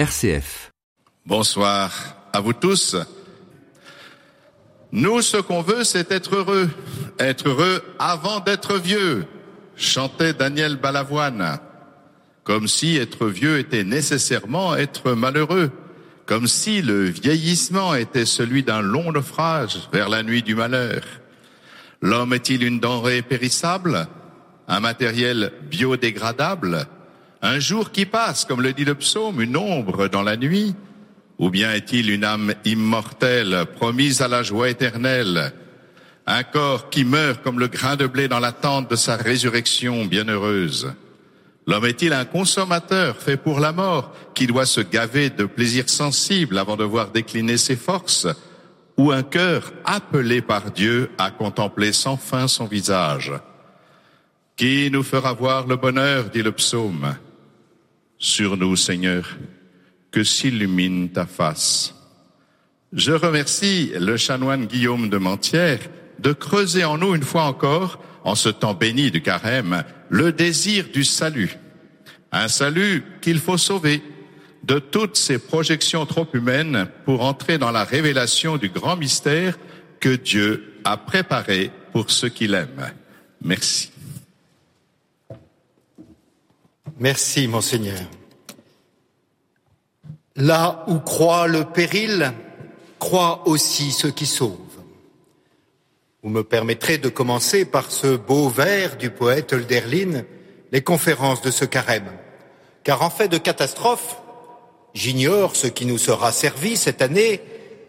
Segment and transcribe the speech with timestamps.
[0.00, 0.72] RCF.
[1.26, 1.92] Bonsoir
[2.32, 2.96] à vous tous.
[4.92, 6.70] Nous, ce qu'on veut, c'est être heureux.
[7.18, 9.26] Être heureux avant d'être vieux,
[9.76, 11.58] chantait Daniel Balavoine.
[12.44, 15.70] Comme si être vieux était nécessairement être malheureux.
[16.24, 21.02] Comme si le vieillissement était celui d'un long naufrage vers la nuit du malheur.
[22.00, 24.08] L'homme est-il une denrée périssable?
[24.66, 26.88] Un matériel biodégradable?
[27.42, 30.74] Un jour qui passe, comme le dit le psaume, une ombre dans la nuit?
[31.38, 35.54] Ou bien est-il une âme immortelle, promise à la joie éternelle,
[36.26, 40.92] un corps qui meurt comme le grain de blé dans l'attente de sa résurrection bienheureuse.
[41.66, 46.58] L'homme est-il un consommateur fait pour la mort, qui doit se gaver de plaisirs sensibles
[46.58, 48.26] avant de voir décliner ses forces,
[48.98, 53.32] ou un cœur appelé par Dieu à contempler sans fin son visage?
[54.56, 57.14] Qui nous fera voir le bonheur, dit le psaume?
[58.20, 59.38] Sur nous, Seigneur,
[60.10, 61.94] que s'illumine ta face.
[62.92, 65.80] Je remercie le chanoine Guillaume de Mentière
[66.18, 70.84] de creuser en nous une fois encore, en ce temps béni du carême, le désir
[70.92, 71.56] du salut.
[72.30, 74.02] Un salut qu'il faut sauver
[74.64, 79.58] de toutes ces projections trop humaines pour entrer dans la révélation du grand mystère
[79.98, 82.92] que Dieu a préparé pour ceux qu'il aime.
[83.42, 83.90] Merci.
[87.00, 88.02] Merci, Monseigneur.
[90.36, 92.34] Là où croit le péril,
[92.98, 94.58] croit aussi ceux qui sauvent.
[96.22, 100.24] Vous me permettrez de commencer par ce beau vers du poète Hölderlin,
[100.72, 102.12] les conférences de ce carême.
[102.84, 104.16] Car en fait de catastrophe,
[104.92, 107.40] j'ignore ce qui nous sera servi cette année,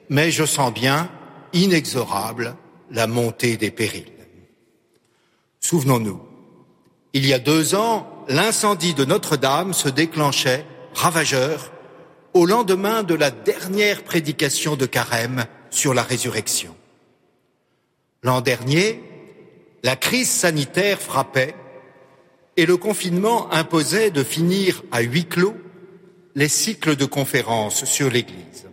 [0.07, 1.11] mais je sens bien,
[1.51, 2.55] inexorable,
[2.89, 4.05] la montée des périls.
[5.59, 6.30] Souvenons-nous,
[7.13, 11.71] il y a deux ans, l'incendie de Notre-Dame se déclenchait, ravageur,
[12.33, 16.75] au lendemain de la dernière prédication de Carême sur la résurrection.
[18.23, 19.03] L'an dernier,
[19.83, 21.55] la crise sanitaire frappait
[22.55, 25.55] et le confinement imposait de finir à huis clos
[26.35, 28.69] les cycles de conférences sur l'Église.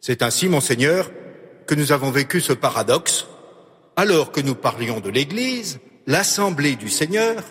[0.00, 1.10] C'est ainsi, monseigneur,
[1.66, 3.26] que nous avons vécu ce paradoxe.
[3.94, 7.42] Alors que nous parlions de l'Église, l'Assemblée du Seigneur,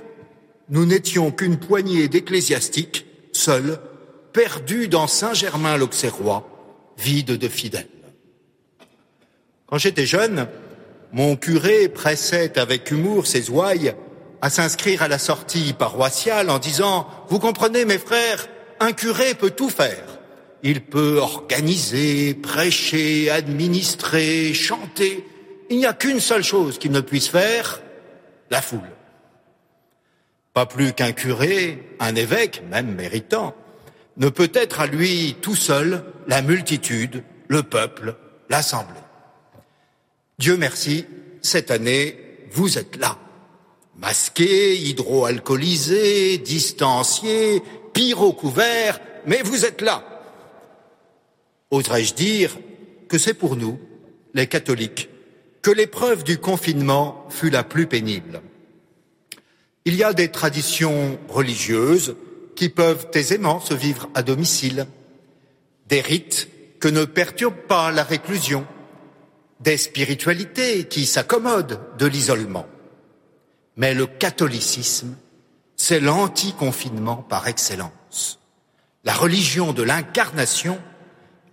[0.70, 3.80] nous n'étions qu'une poignée d'ecclésiastiques, seuls,
[4.34, 6.48] perdu dans Saint-Germain-l'Auxerrois,
[6.98, 7.88] vide de fidèles.
[9.68, 10.48] Quand j'étais jeune,
[11.12, 13.94] mon curé pressait avec humour ses ouailles
[14.42, 18.48] à s'inscrire à la sortie paroissiale en disant Vous comprenez, mes frères,
[18.80, 20.20] un curé peut tout faire.
[20.64, 25.26] Il peut organiser, prêcher, administrer, chanter.
[25.70, 27.82] Il n'y a qu'une seule chose qu'il ne puisse faire,
[28.52, 28.92] la foule.
[30.54, 33.56] Pas plus qu'un curé, un évêque, même méritant,
[34.18, 38.16] ne peut être à lui tout seul la multitude, le peuple,
[38.50, 39.00] l'assemblée.
[40.38, 41.06] Dieu merci,
[41.42, 42.18] cette année,
[42.52, 43.18] vous êtes là.
[43.98, 47.62] Masqué, hydroalcoolisé, distancié,
[47.94, 50.04] pyro couvert, mais vous êtes là.
[51.70, 52.58] Oserais-je dire
[53.08, 53.80] que c'est pour nous,
[54.34, 55.10] les catholiques,
[55.62, 58.42] que l'épreuve du confinement fut la plus pénible.
[59.86, 62.16] Il y a des traditions religieuses
[62.56, 64.88] qui peuvent aisément se vivre à domicile,
[65.88, 66.50] des rites
[66.80, 68.66] que ne perturbent pas la réclusion,
[69.60, 72.66] des spiritualités qui s'accommodent de l'isolement.
[73.78, 75.16] Mais le catholicisme,
[75.76, 78.40] c'est l'anti-confinement par excellence.
[79.04, 80.80] La religion de l'incarnation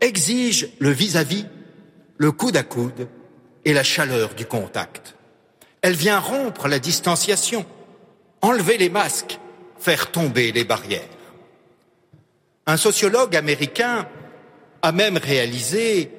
[0.00, 1.48] exige le vis-à-vis, -vis,
[2.19, 3.08] le coude à coude
[3.68, 5.14] et la chaleur du contact.
[5.82, 7.66] Elle vient rompre la distanciation,
[8.40, 9.38] enlever les masques,
[9.78, 11.02] faire tomber les barrières.
[12.66, 14.08] Un sociologue américain
[14.80, 16.10] a même réalisé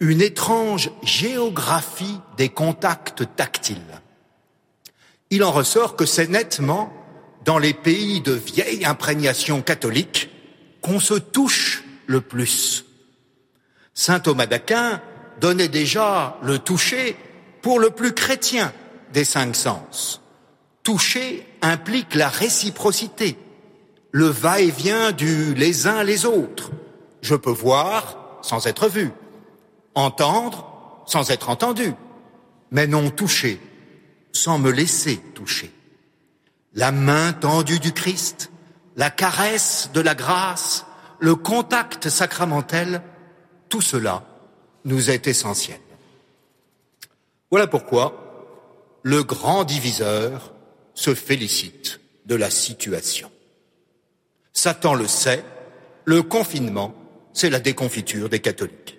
[0.00, 4.02] une étrange géographie des contacts tactiles.
[5.30, 6.92] Il en ressort que c'est nettement
[7.46, 10.28] dans les pays de vieille imprégnation catholique
[10.82, 12.84] qu'on se touche le plus.
[13.94, 15.00] Saint Thomas d'Aquin
[15.40, 17.16] donnait déjà le toucher
[17.62, 18.72] pour le plus chrétien
[19.12, 20.22] des cinq sens.
[20.82, 23.36] Toucher implique la réciprocité,
[24.10, 26.70] le va-et-vient du les uns les autres.
[27.20, 29.10] Je peux voir sans être vu,
[29.94, 31.94] entendre sans être entendu,
[32.70, 33.60] mais non toucher
[34.32, 35.72] sans me laisser toucher.
[36.74, 38.50] La main tendue du Christ,
[38.96, 40.86] la caresse de la grâce,
[41.18, 43.02] le contact sacramentel,
[43.68, 44.22] tout cela
[44.88, 45.78] nous est essentiel.
[47.50, 48.24] Voilà pourquoi
[49.02, 50.52] le grand diviseur
[50.94, 53.30] se félicite de la situation.
[54.52, 55.44] Satan le sait,
[56.04, 56.94] le confinement,
[57.32, 58.98] c'est la déconfiture des catholiques.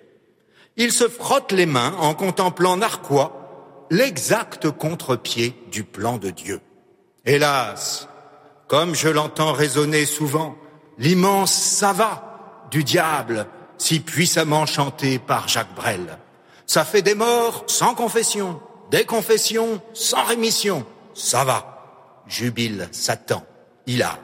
[0.76, 6.60] Ils se frottent les mains en contemplant narquois l'exact contre-pied du plan de Dieu.
[7.26, 8.08] Hélas,
[8.68, 10.56] comme je l'entends résonner souvent,
[10.96, 13.46] l'immense ça du diable,
[13.80, 16.18] si puissamment chanté par Jacques Brel.
[16.66, 18.60] Ça fait des morts sans confession,
[18.90, 20.84] des confessions sans rémission.
[21.14, 23.42] Ça va, jubile Satan,
[23.86, 24.20] hilar.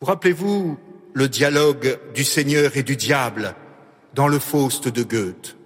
[0.00, 0.78] Vous rappelez-vous
[1.14, 3.54] le dialogue du Seigneur et du diable
[4.14, 5.56] dans le Faust de Goethe?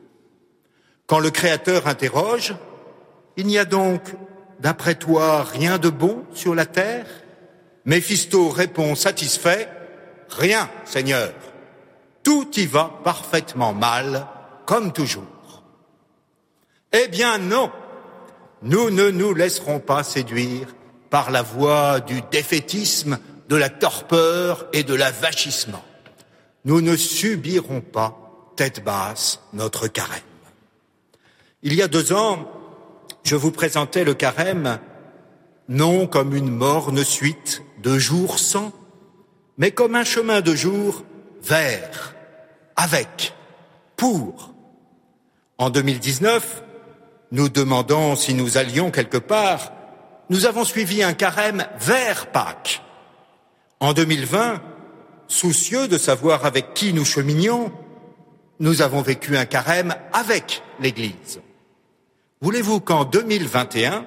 [1.06, 2.54] Quand le Créateur interroge,
[3.36, 4.02] il n'y a donc,
[4.60, 7.06] d'après toi, rien de bon sur la terre?
[7.84, 9.68] Méphisto répond satisfait,
[10.30, 11.32] Rien, Seigneur.
[12.24, 14.26] Tout y va parfaitement mal,
[14.66, 15.62] comme toujours.
[16.92, 17.70] Eh bien non,
[18.62, 20.74] nous ne nous laisserons pas séduire
[21.10, 23.18] par la voie du défaitisme,
[23.48, 25.84] de la torpeur et de l'avachissement.
[26.64, 28.18] Nous ne subirons pas
[28.56, 30.20] tête basse notre carême.
[31.62, 32.50] Il y a deux ans,
[33.22, 34.78] je vous présentais le carême
[35.68, 38.72] non comme une morne suite de jours sans,
[39.56, 41.04] mais comme un chemin de jour
[41.42, 42.13] vers,
[42.76, 43.34] avec,
[43.96, 44.52] pour.
[45.58, 46.62] En 2019,
[47.32, 49.72] nous demandant si nous allions quelque part,
[50.30, 52.82] nous avons suivi un carême vers Pâques.
[53.80, 54.62] En 2020,
[55.28, 57.72] soucieux de savoir avec qui nous cheminions,
[58.60, 61.40] nous avons vécu un carême avec l'Église.
[62.40, 64.06] Voulez-vous qu'en 2021,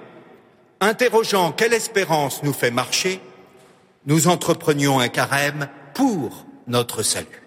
[0.79, 3.19] interrogeant quelle espérance nous fait marcher,
[4.05, 7.46] nous entreprenions un carême pour notre salut?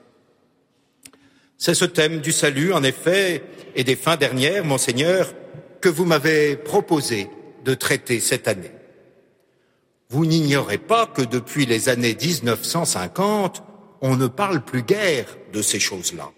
[1.61, 3.45] C'est ce thème du salut, en effet,
[3.77, 5.35] et des fins dernières, monseigneur,
[5.83, 7.29] que vous m'avez proposé
[7.67, 8.73] de traiter cette année.
[10.09, 13.63] Vous n'ignorez pas que depuis les années 1950,
[14.01, 16.33] on ne parle plus guère de ces choses-là.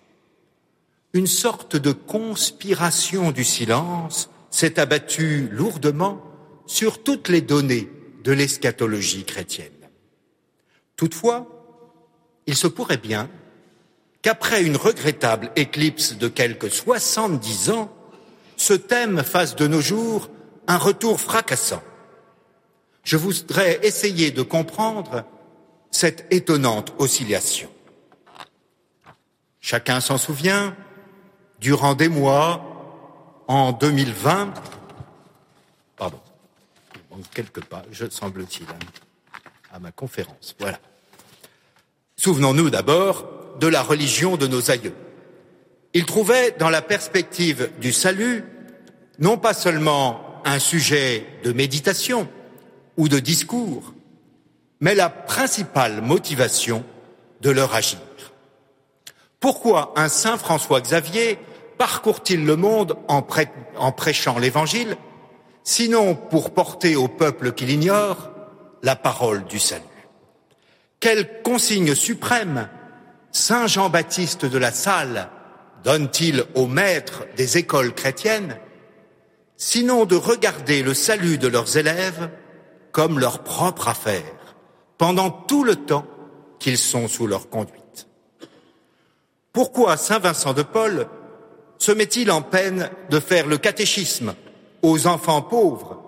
[1.12, 6.20] Une sorte de conspiration du silence s'est abattue lourdement
[6.66, 7.88] sur toutes les données
[8.24, 9.70] de l'eschatologie chrétienne.
[10.96, 11.46] Toutefois,
[12.48, 13.30] il se pourrait bien
[14.22, 17.92] qu'après une regrettable éclipse de quelques soixante-dix ans,
[18.56, 20.30] ce thème fasse de nos jours
[20.68, 21.82] un retour fracassant.
[23.02, 25.24] Je voudrais essayer de comprendre
[25.90, 27.68] cette étonnante oscillation.
[29.60, 30.76] Chacun s'en souvient,
[31.58, 34.54] durant des mois, en 2020,
[35.96, 36.20] pardon,
[36.94, 38.66] il manque quelques pages, semble-t-il,
[39.72, 40.54] à ma conférence.
[40.58, 40.78] Voilà.
[42.16, 44.94] Souvenons-nous d'abord de la religion de nos aïeux.
[45.94, 48.44] Ils trouvaient dans la perspective du salut
[49.18, 52.28] non pas seulement un sujet de méditation
[52.96, 53.94] ou de discours,
[54.80, 56.84] mais la principale motivation
[57.40, 58.00] de leur agir.
[59.38, 61.38] Pourquoi un saint François Xavier
[61.78, 63.26] parcourt-il le monde en,
[63.76, 64.96] en prêchant l'Évangile,
[65.64, 68.30] sinon pour porter au peuple qui l'ignore
[68.82, 69.82] la parole du salut?
[71.00, 72.68] Quelle consigne suprême
[73.32, 75.30] Saint Jean-Baptiste de la Salle
[75.84, 78.58] donne-t-il aux maîtres des écoles chrétiennes,
[79.56, 82.30] sinon de regarder le salut de leurs élèves
[82.92, 84.54] comme leur propre affaire,
[84.98, 86.06] pendant tout le temps
[86.58, 88.06] qu'ils sont sous leur conduite?
[89.54, 91.08] Pourquoi Saint Vincent de Paul
[91.78, 94.34] se met-il en peine de faire le catéchisme
[94.82, 96.02] aux enfants pauvres,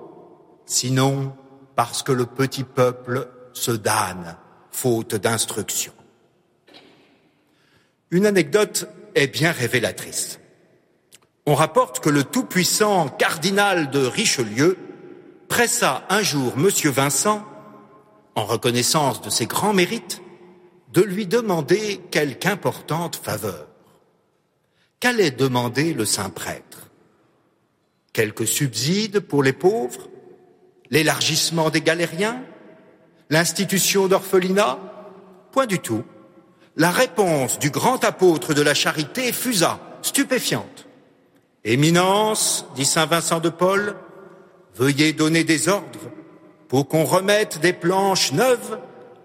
[0.66, 1.34] sinon
[1.74, 4.36] parce que le petit peuple se damne
[4.70, 5.92] faute d'instruction?
[8.10, 10.38] Une anecdote est bien révélatrice.
[11.46, 14.78] On rapporte que le tout-puissant cardinal de Richelieu
[15.48, 16.68] pressa un jour M.
[16.90, 17.44] Vincent,
[18.34, 20.22] en reconnaissance de ses grands mérites,
[20.92, 23.68] de lui demander quelque importante faveur.
[25.00, 26.90] Qu'allait demander le saint prêtre
[28.12, 30.08] Quelques subsides pour les pauvres?
[30.88, 32.42] L'élargissement des galériens?
[33.28, 34.78] L'institution d'orphelinat?
[35.50, 36.04] Point du tout.
[36.76, 40.86] La réponse du grand apôtre de la charité fusa, stupéfiante.
[41.64, 43.94] Éminence, dit saint Vincent de Paul,
[44.74, 46.10] veuillez donner des ordres
[46.68, 48.80] pour qu'on remette des planches neuves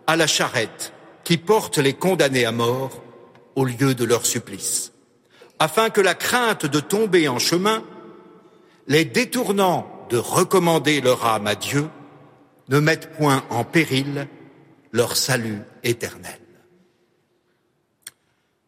[0.05, 3.03] à la charrette qui porte les condamnés à mort
[3.55, 4.93] au lieu de leur supplice,
[5.57, 7.83] afin que la crainte de tomber en chemin,
[8.87, 11.89] les détournant de recommander leur âme à Dieu,
[12.69, 14.27] ne mettent point en péril
[14.91, 16.39] leur salut éternel.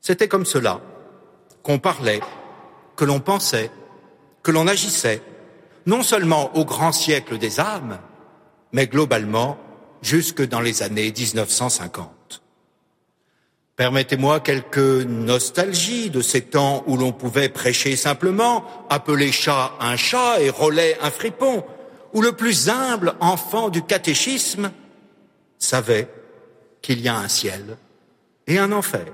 [0.01, 0.81] C'était comme cela
[1.61, 2.21] qu'on parlait,
[2.95, 3.69] que l'on pensait,
[4.41, 5.21] que l'on agissait,
[5.85, 7.99] non seulement au grand siècle des âmes,
[8.71, 9.59] mais globalement
[10.01, 12.41] jusque dans les années 1950.
[13.75, 20.41] Permettez-moi quelques nostalgies de ces temps où l'on pouvait prêcher simplement, appeler chat un chat
[20.41, 21.63] et relais un fripon,
[22.13, 24.71] où le plus humble enfant du catéchisme
[25.57, 26.07] savait
[26.81, 27.77] qu'il y a un ciel
[28.47, 29.05] et un enfer,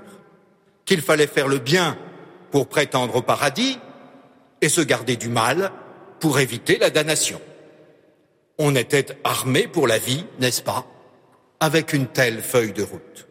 [0.88, 1.96] qu'il fallait faire le bien
[2.50, 3.78] pour prétendre au paradis
[4.62, 5.72] et se garder du mal
[6.20, 7.40] pour éviter la damnation.
[8.58, 10.88] On était armé pour la vie, n'est-ce pas,
[11.60, 13.28] avec une telle feuille de route.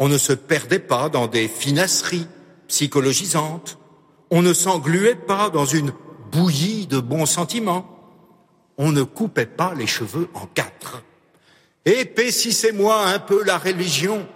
[0.00, 2.26] On ne se perdait pas dans des finasseries
[2.66, 3.78] psychologisantes,
[4.30, 5.92] on ne s'engluait pas dans une
[6.32, 7.86] bouillie de bons sentiments,
[8.78, 11.02] on ne coupait pas les cheveux en quatre.
[11.84, 14.26] Épaississez-moi un peu la religion,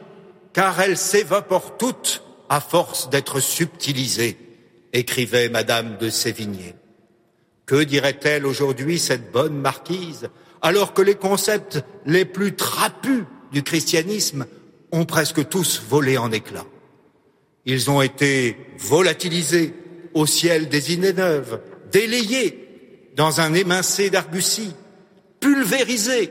[0.53, 4.37] car elle s'évapore toute à force d'être subtilisée,
[4.93, 6.75] écrivait Madame de Sévigné.
[7.65, 10.29] Que dirait-elle aujourd'hui cette bonne marquise,
[10.61, 14.47] alors que les concepts les plus trapus du christianisme
[14.91, 16.67] ont presque tous volé en éclats?
[17.65, 19.75] Ils ont été volatilisés
[20.15, 22.69] au ciel des idées neuves, délayés
[23.17, 24.75] dans un émincé d'argussie,
[25.41, 26.31] pulvérisés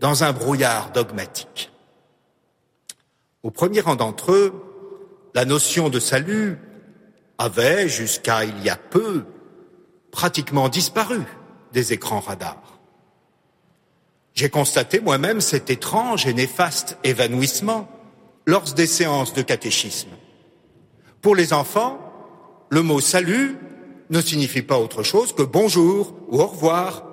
[0.00, 1.70] dans un brouillard dogmatique.
[3.44, 4.52] Au premier rang d'entre eux,
[5.34, 6.58] la notion de salut
[7.36, 9.24] avait, jusqu'à il y a peu,
[10.10, 11.20] pratiquement disparu
[11.72, 12.80] des écrans radars.
[14.32, 17.86] J'ai constaté moi-même cet étrange et néfaste évanouissement
[18.46, 20.10] lors des séances de catéchisme.
[21.20, 22.00] Pour les enfants,
[22.70, 23.58] le mot salut
[24.08, 27.04] ne signifie pas autre chose que bonjour ou au revoir.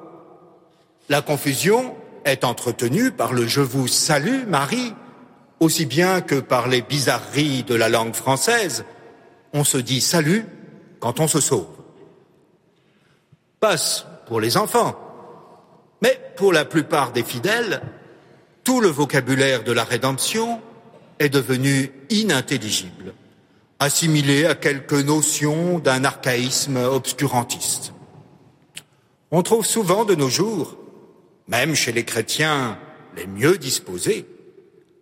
[1.09, 4.93] La confusion est entretenue par le je vous salue Marie,
[5.62, 8.84] aussi bien que par les bizarreries de la langue française.
[9.53, 10.46] On se dit salut
[11.00, 11.82] quand on se sauve
[13.62, 15.00] passe pour les enfants.
[16.01, 17.82] Mais pour la plupart des fidèles,
[18.63, 20.60] tout le vocabulaire de la rédemption
[21.20, 23.13] est devenu inintelligible,
[23.80, 27.94] assimilé à quelques notions d'un archaïsme obscurantiste.
[29.30, 30.75] On trouve souvent de nos jours,
[31.48, 32.80] même chez les chrétiens
[33.15, 34.25] les mieux disposés,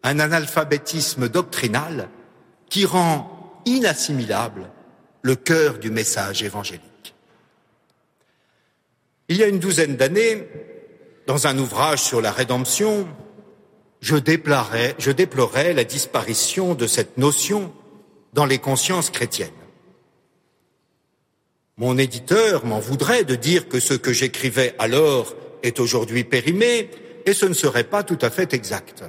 [0.04, 2.10] un analphabétisme doctrinal
[2.70, 4.70] qui rend inassimilable
[5.22, 6.84] le cœur du message évangélique.
[9.28, 10.48] Il y a une douzaine d'années,
[11.28, 13.08] dans un ouvrage sur la rédemption,
[14.02, 14.96] je déplorais,
[15.74, 17.72] la disparition de cette notion
[18.34, 19.50] dans les consciences chrétiennes.
[21.78, 26.90] Mon éditeur m'en voudrait de dire que ce que j'écrivais alors est aujourd'hui périmé,
[27.26, 29.04] et ce ne serait pas tout à fait exact.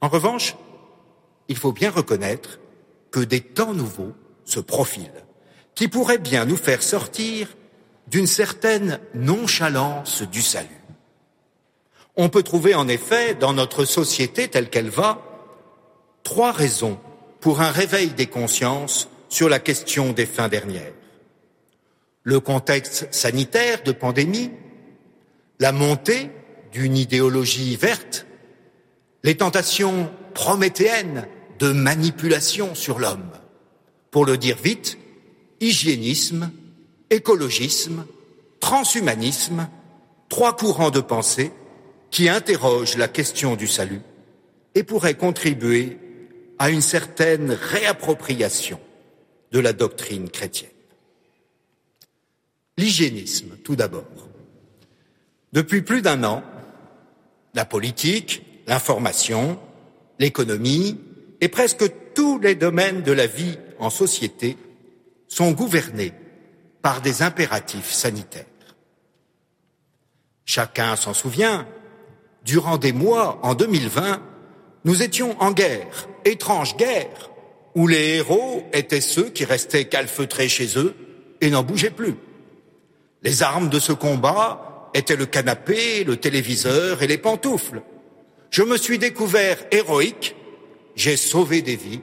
[0.00, 0.56] En revanche,
[1.48, 2.60] il faut bien reconnaître
[3.10, 4.14] que des temps nouveaux
[4.44, 5.24] se profilent,
[5.74, 7.48] qui pourraient bien nous faire sortir
[8.06, 10.68] d'une certaine nonchalance du salut.
[12.16, 15.22] On peut trouver en effet dans notre société telle qu'elle va
[16.22, 16.98] trois raisons
[17.40, 20.92] pour un réveil des consciences sur la question des fins dernières.
[22.22, 24.50] Le contexte sanitaire de pandémie,
[25.58, 26.30] la montée
[26.72, 28.26] d'une idéologie verte,
[29.22, 31.26] les tentations prométhéennes
[31.58, 33.30] de manipulation sur l'homme.
[34.10, 34.98] Pour le dire vite,
[35.60, 36.50] hygiénisme
[37.10, 38.06] écologisme,
[38.60, 39.68] transhumanisme,
[40.28, 41.52] trois courants de pensée
[42.10, 44.00] qui interrogent la question du salut
[44.74, 45.98] et pourraient contribuer
[46.58, 48.80] à une certaine réappropriation
[49.50, 50.70] de la doctrine chrétienne.
[52.78, 54.04] L'hygiénisme, tout d'abord.
[55.52, 56.44] Depuis plus d'un an,
[57.54, 59.58] la politique, l'information,
[60.20, 60.96] l'économie
[61.40, 64.56] et presque tous les domaines de la vie en société
[65.26, 66.12] sont gouvernés
[66.80, 68.44] par des impératifs sanitaires.
[70.44, 71.66] Chacun s'en souvient,
[72.44, 74.22] durant des mois en 2020,
[74.84, 77.30] nous étions en guerre, étrange guerre,
[77.74, 80.94] où les héros étaient ceux qui restaient calfeutrés chez eux
[81.40, 82.14] et n'en bougeaient plus.
[83.22, 87.82] Les armes de ce combat étaient le canapé, le téléviseur et les pantoufles.
[88.50, 90.34] Je me suis découvert héroïque,
[90.96, 92.00] j'ai sauvé des vies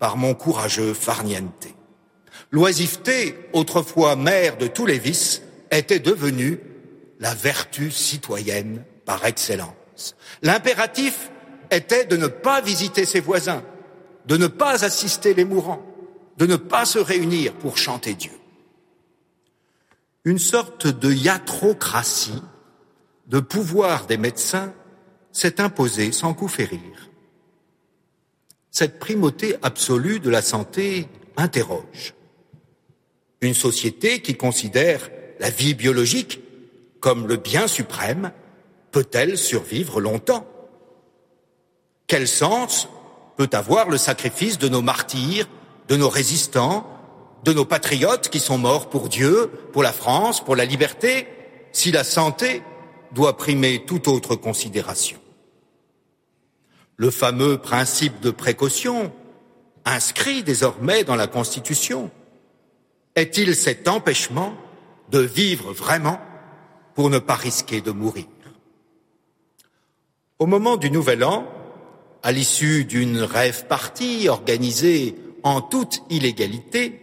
[0.00, 1.68] par mon courageux farniente.
[2.50, 6.60] L'oisiveté, autrefois mère de tous les vices, était devenue
[7.20, 10.16] la vertu citoyenne par excellence.
[10.42, 11.30] L'impératif
[11.70, 13.62] était de ne pas visiter ses voisins,
[14.26, 15.84] de ne pas assister les mourants,
[16.38, 18.32] de ne pas se réunir pour chanter Dieu.
[20.24, 22.42] Une sorte de iatrocratie,
[23.26, 24.72] de pouvoir des médecins,
[25.34, 27.10] s'est imposée sans coup férir.
[28.70, 32.14] Cette primauté absolue de la santé interroge
[33.44, 36.40] une société qui considère la vie biologique
[37.00, 38.32] comme le bien suprême
[38.90, 40.46] peut-elle survivre longtemps?
[42.06, 42.88] Quel sens
[43.36, 45.48] peut avoir le sacrifice de nos martyrs,
[45.88, 46.86] de nos résistants,
[47.44, 51.26] de nos patriotes qui sont morts pour Dieu, pour la France, pour la liberté,
[51.72, 52.62] si la santé
[53.12, 55.18] doit primer toute autre considération?
[56.96, 59.12] Le fameux principe de précaution,
[59.84, 62.10] inscrit désormais dans la Constitution,
[63.16, 64.54] est-il cet empêchement
[65.10, 66.20] de vivre vraiment
[66.94, 68.26] pour ne pas risquer de mourir?
[70.38, 71.46] Au moment du Nouvel An,
[72.22, 77.00] à l'issue d'une rêve partie organisée en toute illégalité,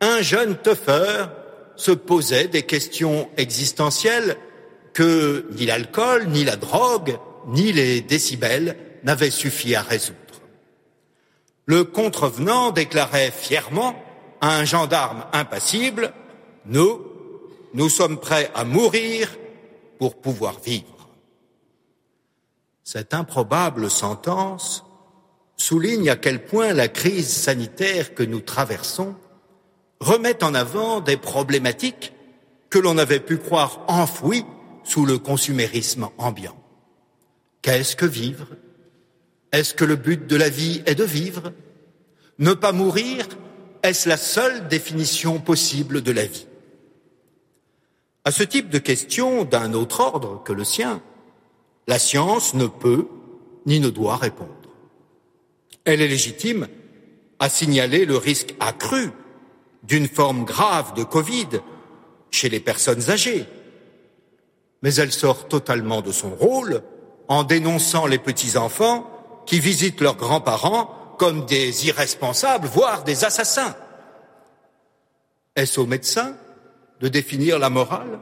[0.00, 1.32] un jeune teufeur
[1.76, 4.36] se posait des questions existentielles
[4.92, 8.76] que ni l'alcool, ni la drogue, ni les décibels
[9.08, 10.18] n'avaient suffi à résoudre.
[11.64, 13.94] Le contrevenant déclarait fièrement
[14.42, 16.12] à un gendarme impassible
[16.66, 17.06] Nous,
[17.72, 19.34] nous sommes prêts à mourir
[19.98, 21.08] pour pouvoir vivre.
[22.84, 24.84] Cette improbable sentence
[25.56, 29.16] souligne à quel point la crise sanitaire que nous traversons
[30.00, 32.12] remet en avant des problématiques
[32.68, 34.44] que l'on avait pu croire enfouies
[34.84, 36.58] sous le consumérisme ambiant.
[37.62, 38.48] Qu'est-ce que vivre?
[39.52, 41.52] Est-ce que le but de la vie est de vivre?
[42.38, 43.26] Ne pas mourir
[43.82, 46.46] est-ce la seule définition possible de la vie?
[48.24, 51.00] À ce type de question d'un autre ordre que le sien,
[51.86, 53.06] la science ne peut
[53.66, 54.50] ni ne doit répondre.
[55.84, 56.68] Elle est légitime
[57.38, 59.10] à signaler le risque accru
[59.84, 61.48] d'une forme grave de Covid
[62.30, 63.46] chez les personnes âgées,
[64.82, 66.82] mais elle sort totalement de son rôle
[67.28, 69.17] en dénonçant les petits-enfants
[69.48, 73.74] qui visitent leurs grands-parents comme des irresponsables, voire des assassins.
[75.56, 76.36] Est-ce aux médecins
[77.00, 78.20] de définir la morale?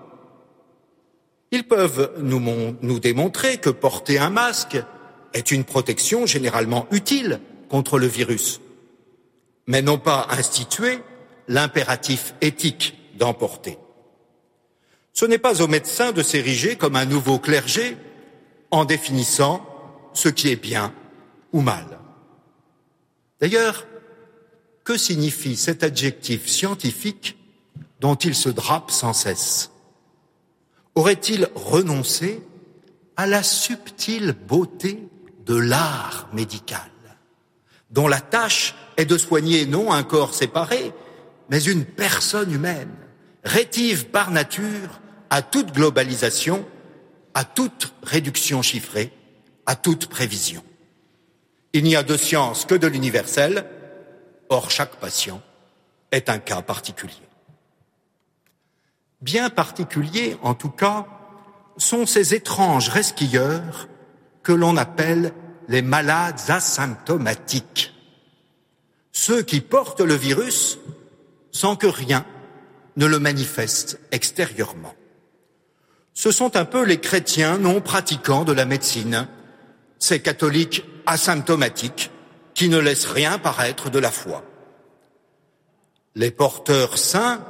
[1.51, 4.79] Ils peuvent nous, démontrer que porter un masque
[5.35, 8.61] est une protection généralement utile contre le virus,
[9.67, 11.01] mais non pas instituer
[11.49, 13.79] l'impératif éthique d'emporter.
[15.13, 17.97] Ce n'est pas aux médecins de s'ériger comme un nouveau clergé
[18.71, 19.67] en définissant
[20.13, 20.95] ce qui est bien
[21.53, 21.99] ou mal.
[23.41, 23.87] D'ailleurs,
[24.85, 27.37] que signifie cet adjectif scientifique
[28.01, 29.71] dont il se drape sans cesse?
[30.95, 32.41] Aurait-il renoncé
[33.17, 35.09] à la subtile beauté
[35.45, 36.91] de l'art médical,
[37.91, 40.93] dont la tâche est de soigner non un corps séparé,
[41.51, 42.95] mais une personne humaine,
[43.45, 46.67] rétive par nature à toute globalisation,
[47.35, 49.13] à toute réduction chiffrée,
[49.67, 50.63] à toute prévision?
[51.73, 53.67] Il n'y a de science que de l'universel,
[54.49, 55.43] or chaque patient
[56.13, 57.15] est un cas particulier.
[59.21, 61.07] Bien particuliers, en tout cas,
[61.77, 63.89] sont ces étranges resquilleurs
[64.43, 65.33] que l'on appelle
[65.69, 67.93] les malades asymptomatiques.
[69.13, 70.79] Ceux qui portent le virus
[71.51, 72.25] sans que rien
[72.97, 74.95] ne le manifeste extérieurement
[76.17, 79.29] ce sont un peu les chrétiens non pratiquants de la médecine,
[79.99, 82.11] ces catholiques asymptomatiques
[82.55, 84.43] qui ne laissent rien paraître de la foi.
[86.15, 87.41] Les porteurs saints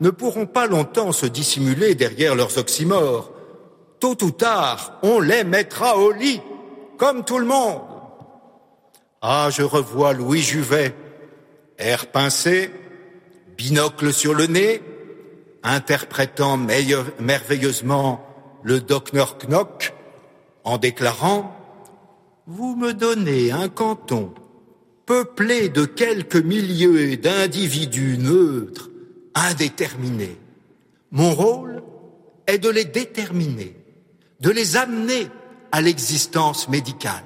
[0.00, 3.32] ne pourront pas longtemps se dissimuler derrière leurs oxymores.
[3.98, 6.40] Tôt ou tard, on les mettra au lit,
[6.96, 7.82] comme tout le monde.
[9.20, 10.94] Ah, je revois Louis Juvet,
[11.78, 12.70] air pincé,
[13.58, 14.80] binocle sur le nez,
[15.62, 18.24] interprétant merveilleusement
[18.62, 19.92] le Docteur Knock
[20.64, 21.54] en déclarant
[22.52, 24.34] Vous me donnez un canton
[25.06, 28.90] peuplé de quelques milliers d'individus neutres,
[29.36, 30.36] indéterminés.
[31.12, 31.80] Mon rôle
[32.48, 33.76] est de les déterminer,
[34.40, 35.28] de les amener
[35.70, 37.22] à l'existence médicale.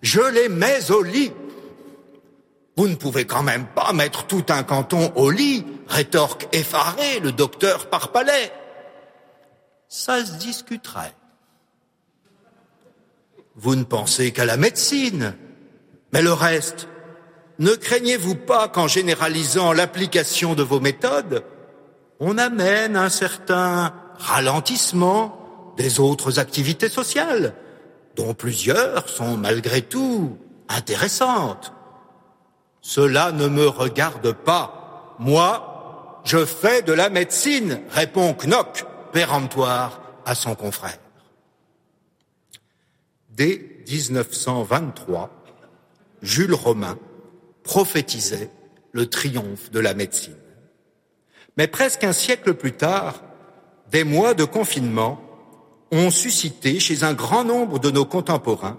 [0.00, 1.32] Je les mets au lit.
[2.78, 7.32] Vous ne pouvez quand même pas mettre tout un canton au lit rétorque effaré le
[7.32, 8.50] docteur Parpalais.
[9.90, 11.14] Ça se discuterait.
[13.56, 15.34] Vous ne pensez qu'à la médecine,
[16.12, 16.88] mais le reste,
[17.58, 21.44] ne craignez-vous pas qu'en généralisant l'application de vos méthodes,
[22.18, 27.54] on amène un certain ralentissement des autres activités sociales,
[28.16, 30.38] dont plusieurs sont malgré tout
[30.68, 31.72] intéressantes.
[32.80, 35.16] Cela ne me regarde pas.
[35.18, 40.98] Moi, je fais de la médecine, répond Knock, péremptoire à son confrère.
[43.36, 45.30] Dès 1923,
[46.22, 46.98] Jules Romain
[47.64, 48.50] prophétisait
[48.92, 50.36] le triomphe de la médecine.
[51.56, 53.24] Mais presque un siècle plus tard,
[53.90, 55.20] des mois de confinement
[55.90, 58.78] ont suscité chez un grand nombre de nos contemporains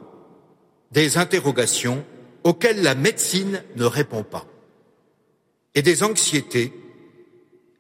[0.91, 2.05] des interrogations
[2.45, 4.45] auxquelles la médecine ne répond pas,
[5.73, 6.73] et des anxiétés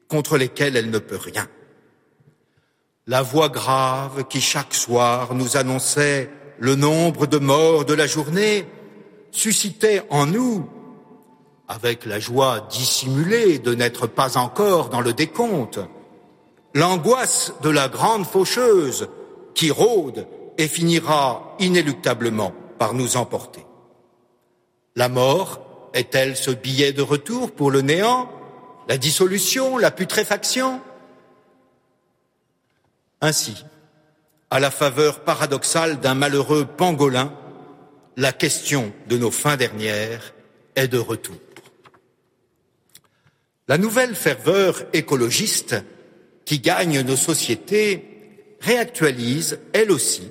[0.09, 1.47] contre lesquelles elle ne peut rien.
[3.07, 8.65] La voix grave qui chaque soir nous annonçait le nombre de morts de la journée
[9.31, 10.69] suscitait en nous,
[11.67, 15.79] avec la joie dissimulée de n'être pas encore dans le décompte,
[16.73, 19.07] l'angoisse de la grande faucheuse
[19.53, 23.65] qui rôde et finira inéluctablement par nous emporter.
[24.95, 28.29] La mort est-elle ce billet de retour pour le néant,
[28.87, 30.81] la dissolution, la putréfaction?
[33.21, 33.65] Ainsi,
[34.49, 37.33] à la faveur paradoxale d'un malheureux pangolin,
[38.17, 40.33] la question de nos fins dernières
[40.75, 41.35] est de retour.
[43.67, 45.75] La nouvelle ferveur écologiste
[46.45, 50.29] qui gagne nos sociétés réactualise, elle aussi,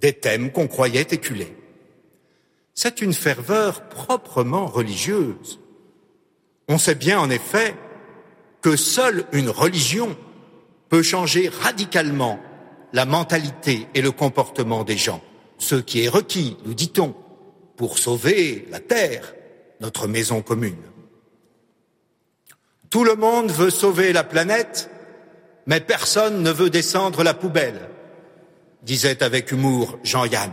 [0.00, 1.54] des thèmes qu'on croyait éculés.
[2.74, 5.60] C'est une ferveur proprement religieuse.
[6.68, 7.74] On sait bien en effet
[8.62, 10.16] que seule une religion
[10.88, 12.40] peut changer radicalement
[12.92, 15.20] la mentalité et le comportement des gens,
[15.58, 17.14] ce qui est requis, nous dit-on,
[17.76, 19.34] pour sauver la Terre,
[19.80, 20.82] notre maison commune.
[22.90, 24.90] Tout le monde veut sauver la planète,
[25.66, 27.88] mais personne ne veut descendre la poubelle,
[28.82, 30.52] disait avec humour Jean-Yann.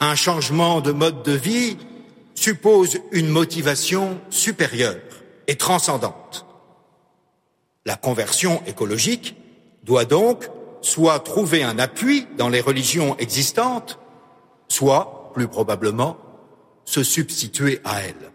[0.00, 1.76] Un changement de mode de vie
[2.34, 5.00] suppose une motivation supérieure
[5.46, 6.46] et transcendante.
[7.84, 9.34] La conversion écologique
[9.82, 10.50] doit donc
[10.80, 13.98] soit trouver un appui dans les religions existantes,
[14.68, 16.16] soit, plus probablement,
[16.84, 18.32] se substituer à elles.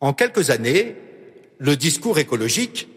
[0.00, 0.96] En quelques années,
[1.58, 2.88] le discours écologique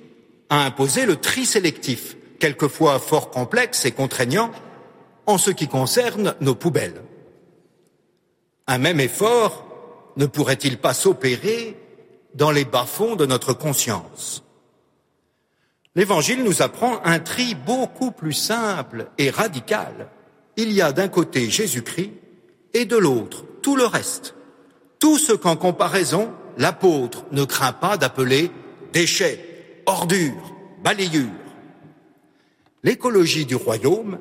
[0.49, 4.51] a imposé le tri sélectif, quelquefois fort complexe et contraignant,
[5.25, 7.01] en ce qui concerne nos poubelles.
[8.67, 9.65] Un même effort
[10.15, 11.77] ne pourrait-il pas s'opérer
[12.33, 14.43] dans les bas-fonds de notre conscience?
[15.97, 20.09] L'Évangile nous apprend un tri beaucoup plus simple et radical.
[20.55, 22.11] Il y a d'un côté Jésus-Christ
[22.75, 24.35] et de l'autre tout le reste.
[24.99, 28.51] Tout ce qu'en comparaison, l'apôtre ne craint pas d'appeler
[28.93, 31.31] déchets, ordures, balayures.
[32.83, 34.19] L'écologie du royaume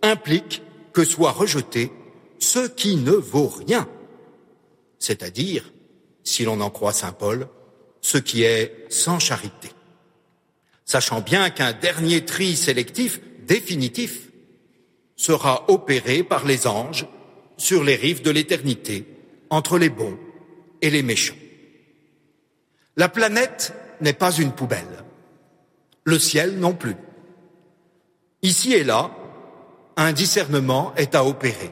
[0.00, 0.62] implique
[0.94, 1.92] que soit rejeté
[2.38, 3.86] ce qui ne vaut rien,
[4.98, 5.70] c'est-à-dire,
[6.24, 7.46] si l'on en croit Saint Paul,
[8.00, 9.68] ce qui est sans charité
[10.90, 14.28] sachant bien qu'un dernier tri sélectif définitif
[15.14, 17.06] sera opéré par les anges
[17.56, 19.06] sur les rives de l'éternité,
[19.50, 20.18] entre les bons
[20.82, 21.36] et les méchants.
[22.96, 25.04] La planète n'est pas une poubelle,
[26.02, 26.96] le ciel non plus.
[28.42, 29.12] Ici et là,
[29.96, 31.70] un discernement est à opérer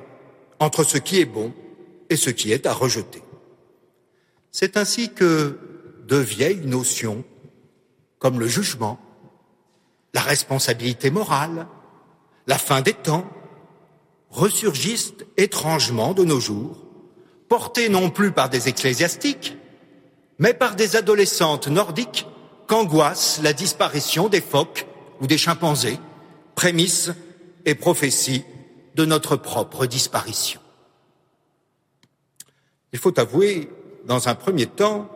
[0.60, 1.52] entre ce qui est bon
[2.08, 3.22] et ce qui est à rejeter.
[4.52, 5.58] C'est ainsi que
[6.06, 7.24] de vieilles notions,
[8.20, 9.00] comme le jugement,
[10.14, 11.66] la responsabilité morale,
[12.46, 13.26] la fin des temps,
[14.30, 16.76] ressurgissent étrangement de nos jours,
[17.48, 19.56] portées non plus par des ecclésiastiques,
[20.38, 22.26] mais par des adolescentes nordiques
[22.66, 24.86] qu'angoisse la disparition des phoques
[25.20, 25.98] ou des chimpanzés,
[26.54, 27.10] prémisse
[27.64, 28.44] et prophétie
[28.94, 30.60] de notre propre disparition.
[32.92, 33.70] Il faut avouer,
[34.06, 35.10] dans un premier temps,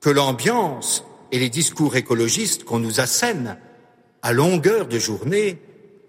[0.00, 3.58] que l'ambiance et les discours écologistes qu'on nous assène
[4.22, 5.58] à longueur de journée,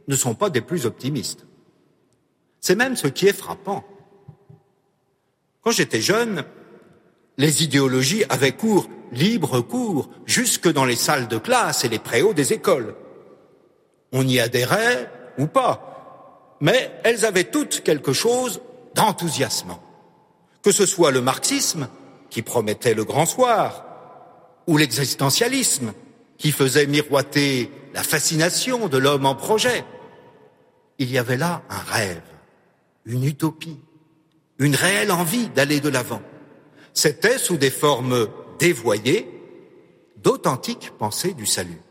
[0.08, 1.46] ne sont pas des plus optimistes.
[2.60, 3.84] C'est même ce qui est frappant.
[5.62, 6.44] Quand j'étais jeune,
[7.38, 12.34] les idéologies avaient cours, libre cours, jusque dans les salles de classe et les préaux
[12.34, 12.96] des écoles.
[14.12, 18.62] On y adhérait ou pas, mais elles avaient toutes quelque chose
[18.96, 19.82] d'enthousiasmant.
[20.64, 21.88] Que ce soit le marxisme,
[22.30, 23.86] qui promettait le grand soir,
[24.68, 25.94] ou l'existentialisme,
[26.38, 29.84] qui faisait miroiter la fascination de l'homme en projet.
[30.98, 32.22] Il y avait là un rêve,
[33.06, 33.80] une utopie,
[34.60, 36.22] une réelle envie d'aller de l'avant.
[36.94, 38.28] C'était sous des formes
[38.60, 39.28] dévoyées
[40.18, 41.82] d'authentiques pensées du salut.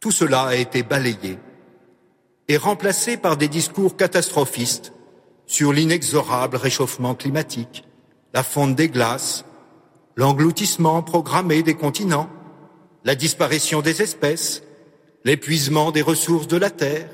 [0.00, 1.38] Tout cela a été balayé
[2.48, 4.92] et remplacé par des discours catastrophistes
[5.46, 7.84] sur l'inexorable réchauffement climatique,
[8.34, 9.44] la fonte des glaces,
[10.16, 12.28] l'engloutissement programmé des continents,
[13.06, 14.64] la disparition des espèces,
[15.24, 17.08] l'épuisement des ressources de la terre.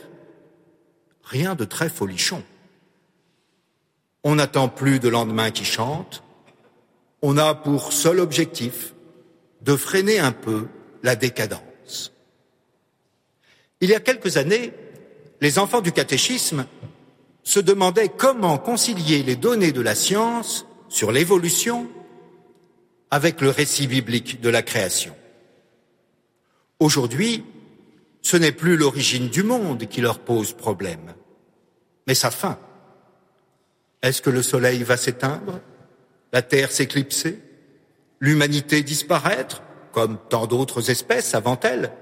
[1.23, 2.43] Rien de très folichon.
[4.25, 6.25] On n'attend plus de lendemain qui chante.
[7.21, 8.95] On a pour seul objectif
[9.61, 10.67] de freiner un peu
[11.03, 12.13] la décadence.
[13.83, 14.73] Il y a quelques années,
[15.43, 16.65] les enfants du catéchisme
[17.43, 21.87] se demandait comment concilier les données de la science sur l'évolution
[23.11, 25.15] avec le récit biblique de la création.
[26.83, 27.45] Aujourd'hui,
[28.23, 31.15] ce n'est plus l'origine du monde qui leur pose problème,
[32.09, 32.59] mais sa fin.
[34.03, 35.61] Est-ce que le soleil va s'éteindre,
[36.33, 37.39] la Terre s'éclipser,
[38.19, 41.93] l'humanité disparaître, comme tant d'autres espèces avant elle?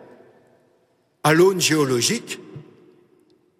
[1.25, 2.41] À l'aune géologique,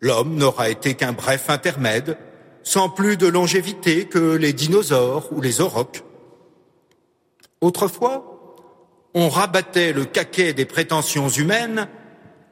[0.01, 2.17] l'homme n'aura été qu'un bref intermède,
[2.63, 6.03] sans plus de longévité que les dinosaures ou les aurochs.
[7.61, 8.30] Autrefois,
[9.15, 11.89] on rabattait le caquet des prétentions humaines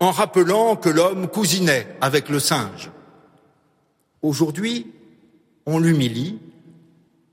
[0.01, 2.91] en rappelant que l'homme cousinait avec le singe.
[4.23, 4.93] Aujourd'hui,
[5.67, 6.41] on l'humilie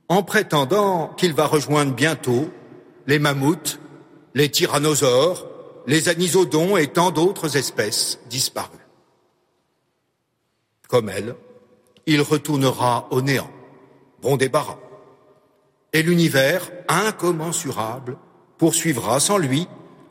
[0.09, 2.51] en prétendant qu'il va rejoindre bientôt
[3.07, 3.79] les mammouths,
[4.33, 5.47] les tyrannosaures,
[5.87, 8.69] les anisodons et tant d'autres espèces disparues.
[10.87, 11.35] Comme elle,
[12.05, 13.49] il retournera au néant.
[14.21, 14.77] Bon débarras.
[15.93, 18.17] Et l'univers, incommensurable,
[18.57, 19.67] poursuivra sans lui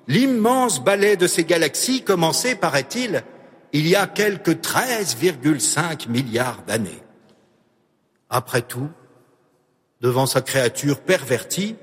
[0.07, 3.25] l'immense balai de ces galaxies commencé, paraît-il,
[3.73, 7.03] il y a quelque 13,5 milliards d'années.
[8.29, 8.91] Après tout,
[10.01, 11.77] devant sa créature pervertie,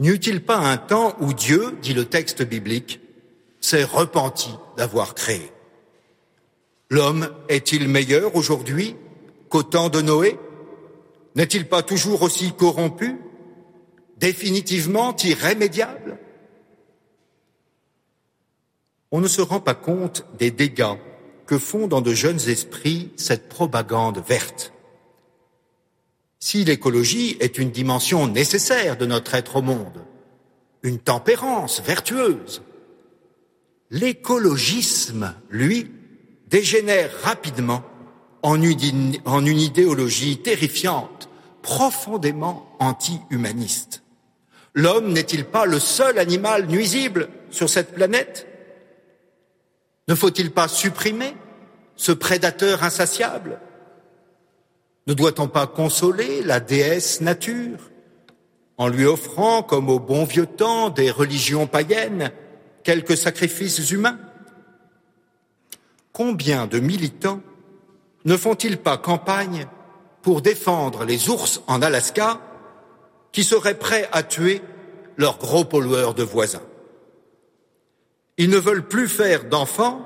[0.00, 3.00] N'y il pas un temps où Dieu, dit le texte biblique,
[3.60, 5.50] s'est repenti d'avoir créé?
[6.88, 8.94] L'homme est-il meilleur aujourd'hui
[9.48, 10.38] qu'au temps de Noé?
[11.34, 13.18] N'est-il pas toujours aussi corrompu?
[14.18, 16.18] Définitivement irrémédiable
[19.10, 20.96] On ne se rend pas compte des dégâts
[21.46, 24.72] que font dans de jeunes esprits cette propagande verte.
[26.40, 30.04] Si l'écologie est une dimension nécessaire de notre être au monde,
[30.82, 32.62] une tempérance vertueuse,
[33.90, 35.90] l'écologisme, lui,
[36.48, 37.82] dégénère rapidement
[38.42, 41.28] en une, idéologie terrifiante,
[41.62, 44.02] profondément anti-humaniste.
[44.78, 48.46] L'homme n'est-il pas le seul animal nuisible sur cette planète?
[50.06, 51.34] Ne faut-il pas supprimer
[51.96, 53.58] ce prédateur insatiable?
[55.08, 57.90] Ne doit-on pas consoler la déesse nature
[58.76, 62.30] en lui offrant, comme au bon vieux temps des religions païennes,
[62.84, 64.20] quelques sacrifices humains?
[66.12, 67.40] Combien de militants
[68.24, 69.66] ne font-ils pas campagne
[70.22, 72.40] pour défendre les ours en Alaska
[73.32, 74.62] qui seraient prêts à tuer
[75.16, 76.62] leurs gros pollueurs de voisins
[78.36, 80.04] Ils ne veulent plus faire d'enfants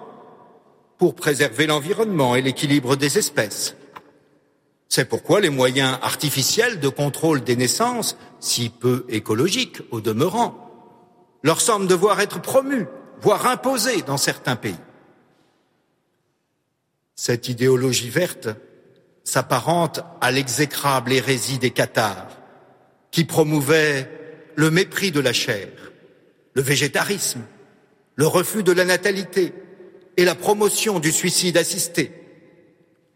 [0.98, 3.74] pour préserver l'environnement et l'équilibre des espèces.
[4.88, 10.62] C'est pourquoi les moyens artificiels de contrôle des naissances, si peu écologiques au demeurant,
[11.42, 12.86] leur semblent devoir être promus,
[13.20, 14.76] voire imposés dans certains pays.
[17.14, 18.48] Cette idéologie verte
[19.24, 22.28] s'apparente à l'exécrable hérésie des cathares,
[23.12, 24.10] qui promouvaient
[24.56, 25.68] le mépris de la chair,
[26.54, 27.42] le végétarisme,
[28.16, 29.52] le refus de la natalité
[30.16, 32.12] et la promotion du suicide assisté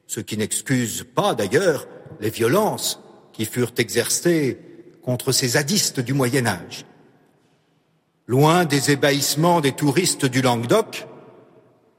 [0.07, 1.89] ce qui n'excuse pas d'ailleurs
[2.21, 3.01] les violences
[3.33, 4.59] qui furent exercées
[5.03, 6.87] contre ces zadistes du Moyen Âge.
[8.27, 11.07] Loin des ébahissements des touristes du Languedoc,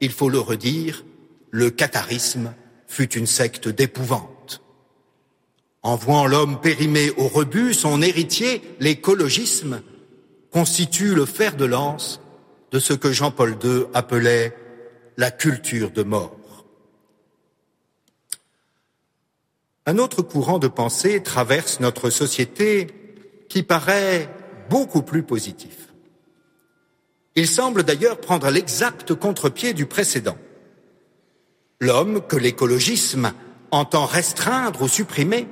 [0.01, 1.05] il faut le redire,
[1.51, 2.53] le catharisme
[2.87, 4.29] fut une secte d'épouvante.
[5.87, 9.81] En voyant l'homme périmé au rebut, son héritier, l'écologisme,
[10.51, 12.19] constitue le fer de lance
[12.73, 14.53] de ce que Jean-Paul II appelait
[15.15, 16.65] la culture de mort.
[19.85, 22.87] Un autre courant de pensée traverse notre société
[23.47, 24.29] qui paraît
[24.69, 25.93] beaucoup plus positif.
[27.35, 30.37] Il semble d'ailleurs prendre l'exact contre-pied du précédent.
[31.79, 33.31] L'homme que l'écologisme
[33.71, 35.47] entend restreindre ou supprimer,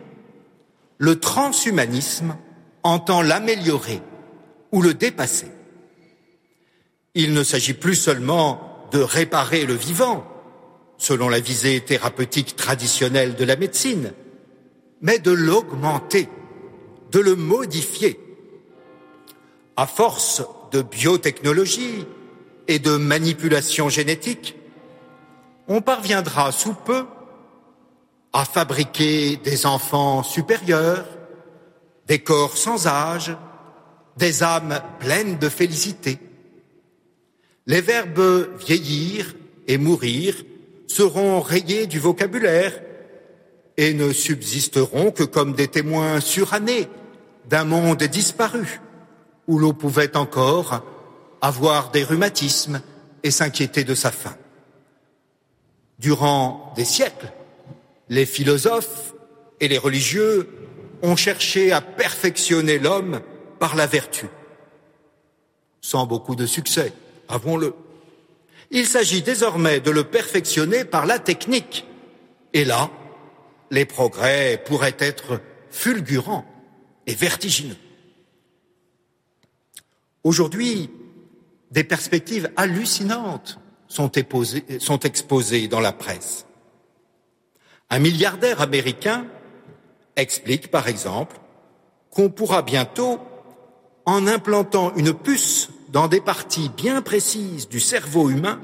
[0.97, 2.37] le transhumanisme
[2.83, 4.01] entend l'améliorer
[4.71, 5.47] ou le dépasser.
[7.13, 10.25] Il ne s'agit plus seulement de réparer le vivant,
[10.97, 14.13] selon la visée thérapeutique traditionnelle de la médecine,
[15.01, 16.29] mais de l'augmenter,
[17.11, 18.19] de le modifier.
[19.75, 22.05] À force de biotechnologie
[22.67, 24.55] et de manipulation génétique,
[25.67, 27.05] on parviendra sous peu
[28.35, 31.07] à fabriquer des enfants supérieurs,
[32.05, 33.33] des corps sans âge,
[34.17, 36.19] des âmes pleines de félicité.
[37.65, 39.33] Les verbes vieillir
[39.67, 40.35] et mourir
[40.85, 42.73] seront rayés du vocabulaire
[43.77, 46.89] et ne subsisteront que comme des témoins surannés
[47.47, 48.81] d'un monde disparu,
[49.47, 50.83] où l'on pouvait encore
[51.39, 52.81] avoir des rhumatismes
[53.23, 54.35] et s'inquiéter de sa fin.
[55.99, 57.31] Durant des siècles,
[58.09, 59.13] Les philosophes
[59.59, 60.47] et les religieux
[61.01, 63.21] ont cherché à perfectionner l'homme
[63.59, 64.27] par la vertu,
[65.81, 66.93] sans beaucoup de succès,
[67.29, 67.73] avouons-le.
[68.71, 71.85] Il s'agit désormais de le perfectionner par la technique.
[72.53, 72.89] Et là,
[73.71, 76.45] les progrès pourraient être fulgurants
[77.07, 77.77] et vertigineux.
[80.23, 80.89] Aujourd'hui,
[81.71, 84.11] des perspectives hallucinantes sont,
[84.79, 86.45] sont exposées dans la presse.
[87.89, 89.25] Un milliardaire américain
[90.15, 91.37] explique, par exemple,
[92.09, 93.19] qu'on pourra bientôt,
[94.05, 98.61] en implantant une puce dans des parties bien précises du cerveau humain,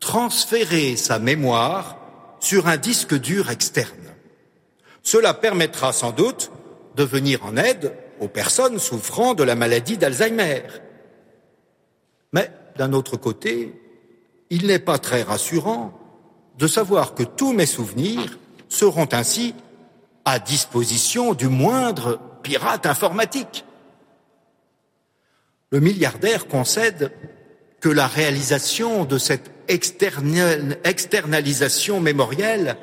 [0.00, 1.98] transférer sa mémoire
[2.40, 4.14] sur un disque dur externe.
[5.02, 6.50] Cela permettra sans doute
[6.96, 10.62] de venir en aide aux personnes souffrant de la maladie d'Alzheimer.
[12.32, 13.80] Mais d'un autre côté,
[14.50, 15.98] il n'est pas très rassurant
[16.62, 19.52] de savoir que tous mes souvenirs seront ainsi
[20.24, 23.64] à disposition du moindre pirate informatique.
[25.72, 27.10] Le milliardaire concède
[27.80, 32.76] que la réalisation de cette externalisation mémorielle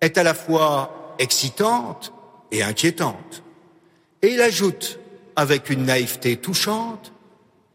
[0.00, 2.12] est à la fois excitante
[2.52, 3.42] et inquiétante.
[4.22, 5.00] Et il ajoute,
[5.34, 7.12] avec une naïveté touchante,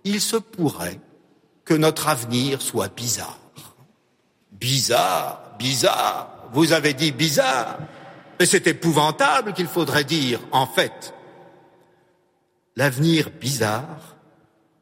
[0.05, 1.01] il se pourrait
[1.65, 3.40] que notre avenir soit bizarre.
[4.61, 7.79] Bizarre, bizarre, vous avez dit bizarre,
[8.39, 11.15] mais c'est épouvantable qu'il faudrait dire, en fait.
[12.75, 14.15] L'avenir bizarre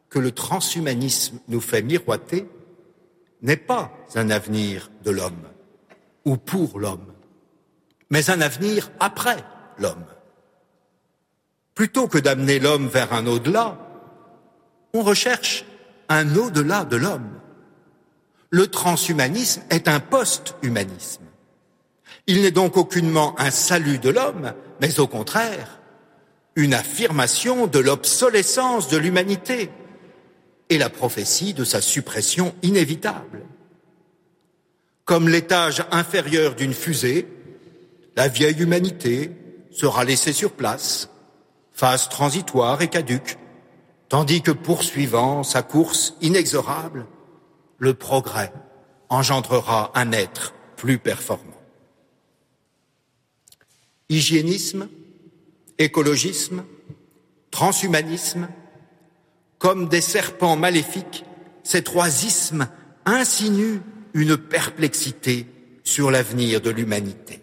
[0.09, 2.47] que le transhumanisme nous fait miroiter
[3.41, 5.47] n'est pas un avenir de l'homme
[6.25, 7.13] ou pour l'homme,
[8.09, 9.43] mais un avenir après
[9.77, 10.05] l'homme.
[11.73, 13.77] Plutôt que d'amener l'homme vers un au-delà,
[14.93, 15.63] on recherche
[16.09, 17.39] un au-delà de l'homme.
[18.49, 21.23] Le transhumanisme est un post-humanisme.
[22.25, 25.79] Il n'est donc aucunement un salut de l'homme, mais au contraire,
[26.55, 29.69] une affirmation de l'obsolescence de l'humanité
[30.69, 33.45] et la prophétie de sa suppression inévitable.
[35.05, 37.27] Comme l'étage inférieur d'une fusée,
[38.15, 39.31] la vieille humanité
[39.71, 41.09] sera laissée sur place,
[41.71, 43.37] phase transitoire et caduque,
[44.09, 47.05] tandis que poursuivant sa course inexorable,
[47.79, 48.53] le progrès
[49.09, 51.43] engendrera un être plus performant.
[54.09, 54.87] Hygiénisme,
[55.77, 56.63] écologisme,
[57.51, 58.49] transhumanisme,
[59.57, 61.25] comme des serpents maléfiques,
[61.63, 62.67] ces trois ismes
[63.05, 63.81] insinuent
[64.13, 65.47] une perplexité
[65.83, 67.41] sur l'avenir de l'humanité.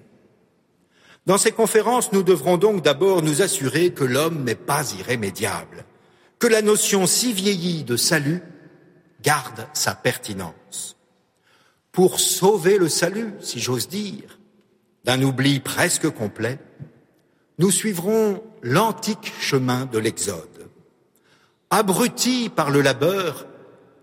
[1.27, 5.85] Dans ces conférences, nous devrons donc d'abord nous assurer que l'homme n'est pas irrémédiable,
[6.39, 8.43] que la notion si vieillie de salut
[9.27, 10.97] garde sa pertinence.
[11.91, 14.39] Pour sauver le salut, si j'ose dire,
[15.05, 16.59] d'un oubli presque complet,
[17.59, 20.69] nous suivrons l'antique chemin de l'Exode.
[21.71, 23.47] Abrutis par le labeur,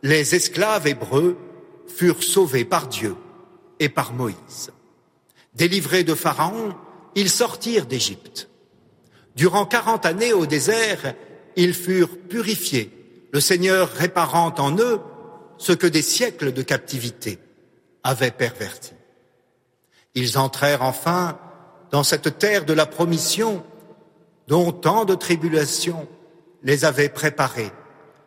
[0.01, 1.37] les esclaves hébreux
[1.87, 3.15] furent sauvés par Dieu
[3.79, 4.71] et par Moïse.
[5.55, 6.75] Délivrés de Pharaon,
[7.15, 8.49] ils sortirent d'Égypte.
[9.35, 11.15] Durant quarante années au désert,
[11.55, 12.91] ils furent purifiés,
[13.31, 14.99] le Seigneur réparant en eux
[15.57, 17.39] ce que des siècles de captivité
[18.03, 18.93] avaient perverti.
[20.15, 21.39] Ils entrèrent enfin
[21.91, 23.63] dans cette terre de la promission
[24.47, 26.07] dont tant de tribulations
[26.63, 27.71] les avait préparés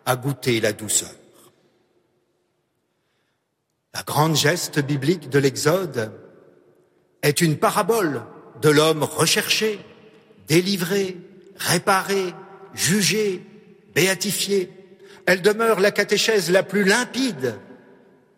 [0.05, 1.11] à goûter la douceur.
[3.95, 6.12] La grande geste biblique de l'Exode
[7.23, 8.23] est une parabole
[8.61, 9.81] de l'homme recherché,
[10.47, 11.17] délivré,
[11.57, 12.35] réparé,
[12.75, 13.43] jugé,
[13.95, 14.71] béatifié.
[15.27, 17.59] Elle demeure la catéchèse la plus limpide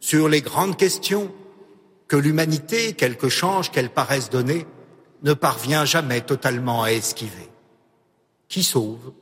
[0.01, 1.33] sur les grandes questions
[2.09, 4.67] que l'humanité, quelque change qu'elle paraisse donner,
[5.23, 7.51] ne parvient jamais totalement à esquiver.
[8.49, 9.13] Qui sauve?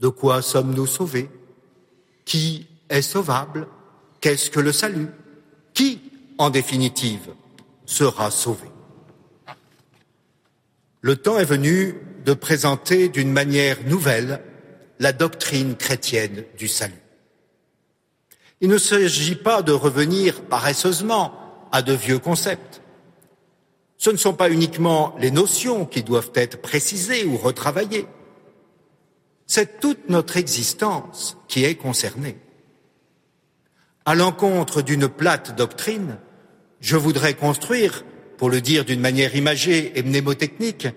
[0.00, 1.28] De quoi sommes-nous sauvés?
[2.24, 3.68] Qui est sauvable?
[4.20, 5.08] Qu'est-ce que le salut?
[5.74, 6.00] Qui,
[6.38, 7.34] en définitive,
[7.84, 8.68] sera sauvé?
[11.02, 11.94] Le temps est venu
[12.24, 14.42] de présenter d'une manière nouvelle
[14.98, 16.94] la doctrine chrétienne du salut.
[18.60, 21.34] Il ne s'agit pas de revenir paresseusement
[21.72, 22.80] à de vieux concepts.
[23.98, 28.06] Ce ne sont pas uniquement les notions qui doivent être précisées ou retravaillées,
[29.46, 32.36] c'est toute notre existence qui est concernée.
[34.04, 36.18] À l'encontre d'une plate doctrine,
[36.80, 38.04] je voudrais construire,
[38.38, 40.88] pour le dire d'une manière imagée et mnémotechnique,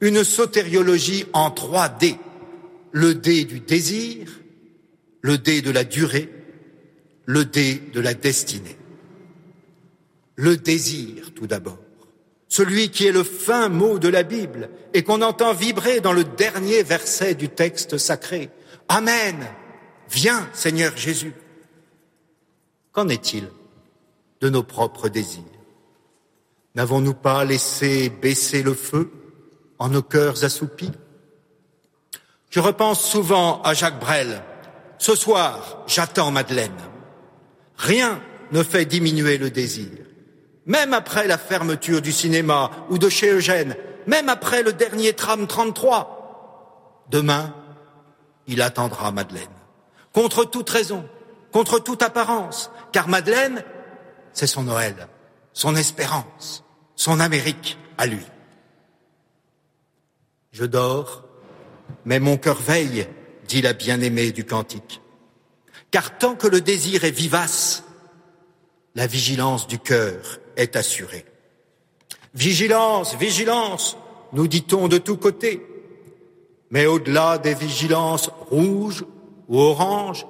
[0.00, 2.16] une sotériologie en trois D.
[2.92, 4.28] Le D du désir,
[5.20, 6.30] le D de la durée,
[7.26, 8.76] le D de la destinée.
[10.36, 11.78] Le désir, tout d'abord.
[12.48, 16.24] celui qui est le fin mot de la Bible et qu'on entend vibrer dans le
[16.24, 18.50] dernier verset du texte sacré.
[18.88, 19.36] Amen.
[20.10, 21.34] Viens, Seigneur Jésus.
[22.92, 23.48] Qu'en est-il
[24.40, 25.42] de nos propres désirs?
[26.74, 29.10] N'avons-nous pas laissé baisser le feu
[29.78, 30.90] en nos cœurs assoupis?
[32.50, 34.42] Je repense souvent à Jacques Brel.
[34.98, 36.72] Ce soir, j'attends Madeleine.
[37.76, 38.20] Rien
[38.52, 39.90] ne fait diminuer le désir.
[40.66, 43.76] Même après la fermeture du cinéma ou de chez Eugène,
[44.06, 47.54] même après le dernier tram 33, demain,
[48.46, 49.46] il attendra Madeleine.
[50.12, 51.06] Contre toute raison,
[51.52, 53.62] contre toute apparence, car Madeleine,
[54.32, 55.08] c'est son Noël,
[55.52, 56.64] son espérance,
[56.96, 58.24] son Amérique à lui.
[60.52, 61.27] Je dors,
[62.04, 63.06] mais mon cœur veille,
[63.46, 65.00] dit la bien-aimée du cantique.
[65.90, 67.84] Car tant que le désir est vivace,
[68.94, 71.24] la vigilance du cœur est assurée.
[72.34, 73.96] Vigilance, vigilance,
[74.32, 75.66] nous dit-on de tous côtés.
[76.70, 79.04] Mais au-delà des vigilances rouges
[79.48, 80.26] ou oranges,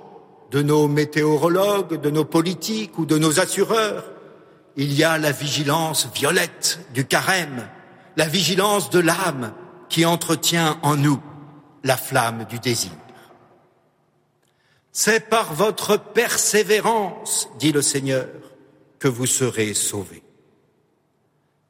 [0.50, 4.04] de nos météorologues, de nos politiques ou de nos assureurs,
[4.76, 7.68] il y a la vigilance violette du carême,
[8.16, 9.52] la vigilance de l'âme
[9.88, 11.20] qui entretient en nous
[11.88, 12.92] la flamme du désir.
[14.92, 18.28] C'est par votre persévérance, dit le Seigneur,
[18.98, 20.22] que vous serez sauvés.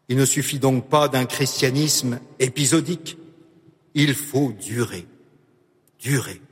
[0.09, 3.17] Il ne suffit donc pas d'un christianisme épisodique,
[3.95, 5.07] il faut durer,
[6.01, 6.43] durer.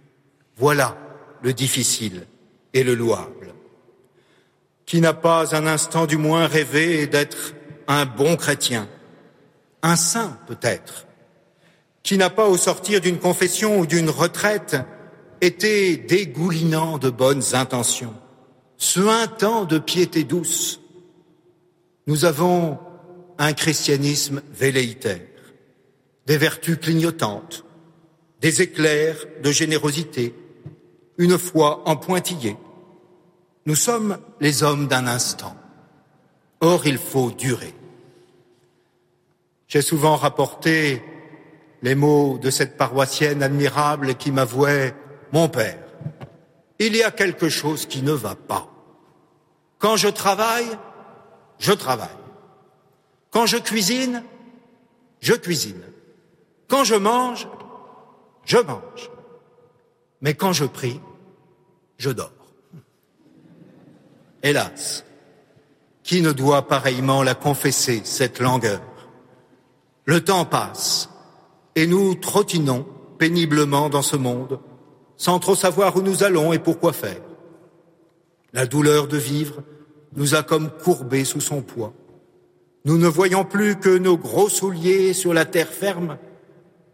[0.57, 0.97] Voilà
[1.43, 2.27] le difficile
[2.73, 3.53] et le louable.
[4.85, 7.55] Qui n'a pas un instant du moins rêvé d'être
[7.89, 8.89] un bon chrétien,
[9.83, 11.05] un saint peut-être,
[12.07, 14.76] qui n'a pas au sortir d'une confession ou d'une retraite
[15.40, 18.14] été dégoulinant de bonnes intentions,
[18.76, 20.80] suintant de piété douce.
[22.07, 22.78] Nous avons
[23.38, 25.26] un christianisme velléitaire,
[26.26, 27.64] des vertus clignotantes,
[28.40, 30.32] des éclairs de générosité,
[31.18, 32.57] une foi en pointillé.
[33.66, 35.57] Nous sommes les hommes d'un instant.
[36.61, 37.74] Or, il faut durer.
[39.66, 41.02] J'ai souvent rapporté
[41.83, 44.95] les mots de cette paroissienne admirable qui m'avouait
[45.33, 45.79] Mon père,
[46.79, 48.68] il y a quelque chose qui ne va pas.
[49.79, 50.79] Quand je travaille,
[51.59, 52.09] je travaille.
[53.31, 54.22] Quand je cuisine,
[55.20, 55.83] je cuisine.
[56.68, 57.49] Quand je mange,
[58.45, 59.11] je mange.
[60.20, 61.01] Mais quand je prie,
[61.99, 62.31] je dors.
[64.43, 65.05] Hélas,
[66.03, 68.81] qui ne doit pareillement la confesser, cette langueur?
[70.05, 71.11] Le temps passe
[71.77, 72.85] et nous trottinons
[73.18, 74.59] péniblement dans ce monde
[75.16, 77.22] sans trop savoir où nous allons et pourquoi faire.
[78.53, 79.62] La douleur de vivre
[80.14, 81.95] nous a comme courbés sous son poids.
[82.85, 86.18] Nous ne voyons plus que nos gros souliers sur la terre ferme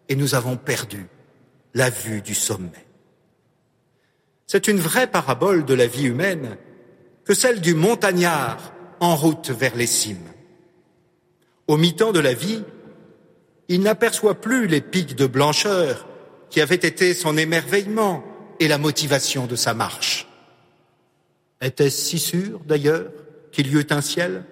[0.08, 1.06] et nous avons perdu
[1.74, 2.86] la vue du sommet.
[4.46, 6.56] C'est une vraie parabole de la vie humaine
[7.24, 10.18] que celle du montagnard en route vers les cimes.
[11.68, 12.62] Au mi-temps de la vie,
[13.68, 16.06] il n'aperçoit plus les pics de blancheur
[16.50, 18.24] qui avaient été son émerveillement
[18.60, 20.28] et la motivation de sa marche.
[21.60, 23.10] Était-ce si sûr, d'ailleurs,
[23.52, 24.44] qu'il y eût un ciel?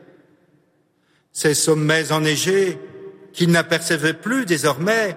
[1.32, 2.78] Ces sommets enneigés
[3.32, 5.16] qu'il n'apercevait plus désormais,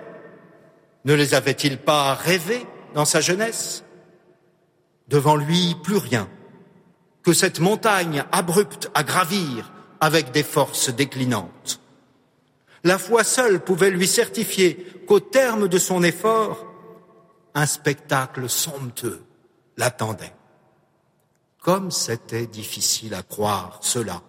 [1.06, 3.84] ne les avait-il pas rêvés dans sa jeunesse?
[5.08, 6.30] Devant lui, plus rien
[7.24, 11.80] que cette montagne abrupte à gravir avec des forces déclinantes.
[12.84, 16.66] La foi seule pouvait lui certifier qu'au terme de son effort,
[17.56, 19.24] un spectacle somptueux
[19.78, 20.34] l'attendait.
[21.62, 24.22] Comme c'était difficile à croire cela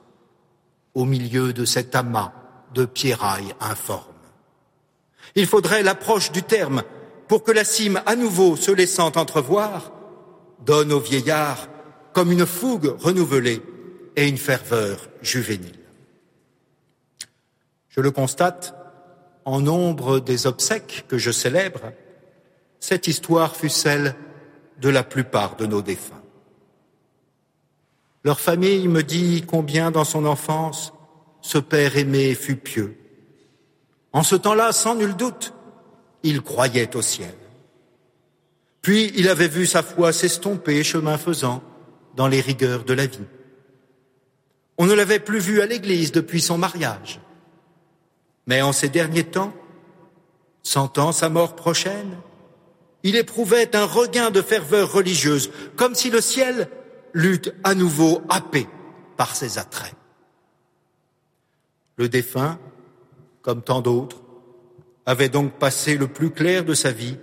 [0.94, 2.32] au milieu de cet amas
[2.72, 4.12] de pierrailles informes.
[5.34, 6.82] Il faudrait l'approche du terme
[7.26, 9.92] pour que la cime à nouveau se laissant entrevoir
[10.64, 11.68] donne au vieillard
[12.12, 13.60] comme une fougue renouvelée
[14.14, 15.83] et une ferveur juvénile.
[17.94, 18.74] Je le constate
[19.44, 21.92] en nombre des obsèques que je célèbre,
[22.80, 24.16] cette histoire fut celle
[24.80, 26.22] de la plupart de nos défunts.
[28.24, 30.92] Leur famille me dit combien dans son enfance
[31.40, 32.96] ce père aimé fut pieux.
[34.12, 35.52] En ce temps-là, sans nul doute,
[36.24, 37.34] il croyait au ciel.
[38.82, 41.62] Puis il avait vu sa foi s'estomper chemin faisant
[42.16, 43.28] dans les rigueurs de la vie.
[44.78, 47.20] On ne l'avait plus vu à l'église depuis son mariage.
[48.46, 49.52] Mais en ces derniers temps,
[50.62, 52.16] sentant sa mort prochaine,
[53.02, 56.68] il éprouvait un regain de ferveur religieuse, comme si le ciel
[57.12, 58.66] l'eût à nouveau happé
[59.16, 59.94] par ses attraits.
[61.96, 62.58] Le défunt
[63.44, 64.22] comme tant d'autres,
[65.04, 67.18] avait donc passé le plus clair de sa vie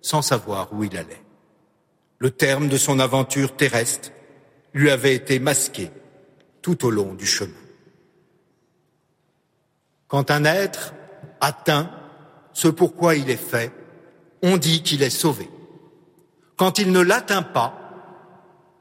[0.00, 1.22] sans savoir où il allait.
[2.18, 4.10] Le terme de son aventure terrestre
[4.72, 5.90] lui avait été masqué
[6.62, 7.52] tout au long du chemin.
[10.10, 10.92] Quand un être
[11.40, 11.88] atteint
[12.52, 13.72] ce pourquoi il est fait,
[14.42, 15.48] on dit qu'il est sauvé.
[16.56, 17.76] Quand il ne l'atteint pas,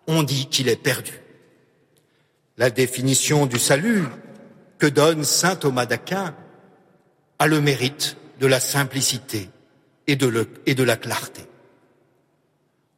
[0.08, 1.22] on dit qu'il est perdu.
[2.58, 4.04] La définition du salut
[4.80, 6.36] que donne saint Thomas d'Aquin
[7.38, 9.50] a le mérite de la simplicité
[10.08, 11.44] et de, la clarté.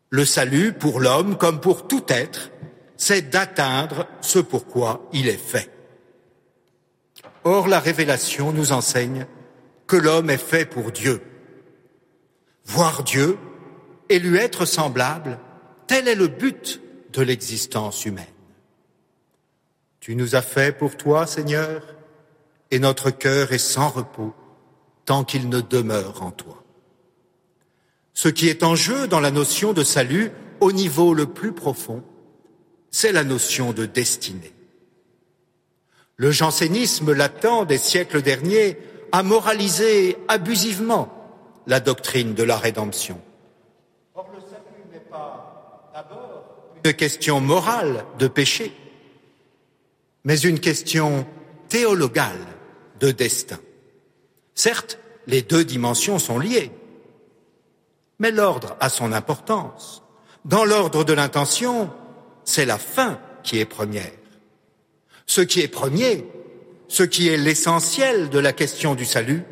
[0.09, 2.49] Le salut, pour l'homme comme pour tout être,
[2.95, 5.69] c'est d'atteindre ce pourquoi il est fait.
[7.43, 9.25] Or, la révélation nous enseigne
[9.87, 11.21] que l'homme est fait pour Dieu.
[12.65, 13.37] Voir Dieu
[14.09, 15.39] et lui être semblable,
[15.87, 16.81] tel est le but
[17.11, 18.25] de l'existence humaine.
[19.99, 21.95] Tu nous as fait pour toi, Seigneur,
[22.71, 24.33] et notre cœur est sans repos
[25.05, 26.63] tant qu'il ne demeure en toi.
[28.13, 32.03] Ce qui est en jeu dans la notion de salut au niveau le plus profond,
[32.91, 34.53] c'est la notion de destinée.
[36.22, 38.78] Le jansénisme latent des siècles derniers
[39.11, 41.09] a moralisé abusivement
[41.65, 43.19] la doctrine de la rédemption.
[44.13, 46.43] Or, le salut n'est pas d'abord
[46.86, 48.72] une question morale de péché,
[50.24, 51.26] mais une question
[51.69, 52.45] théologale
[52.99, 53.59] de destin.
[54.53, 56.69] Certes, les deux dimensions sont liées,
[58.19, 60.03] mais l'ordre a son importance.
[60.45, 61.89] Dans l'ordre de l'intention,
[62.43, 64.20] c'est la fin qui est première.
[65.32, 66.25] Ce qui est premier,
[66.89, 69.45] ce qui est l'essentiel de la question du salut,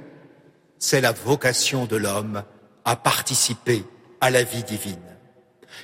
[0.77, 2.43] c'est la vocation de l'homme
[2.83, 3.85] à participer
[4.19, 4.99] à la vie divine.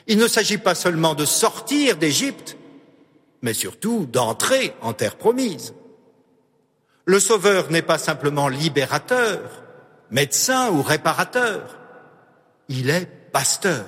[0.08, 2.58] Il ne s'agit pas seulement de sortir d'Égypte,
[3.41, 5.74] mais surtout d'entrer en terre promise.
[7.06, 9.64] Le Sauveur n'est pas simplement libérateur,
[10.12, 11.80] médecin ou réparateur.
[12.68, 13.86] Il est pasteur.